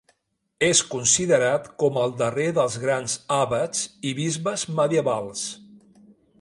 [0.67, 5.49] És considerat com el darrer dels grans abats i bisbes medievals.